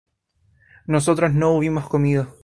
[0.87, 2.33] nosotros no hubimos comido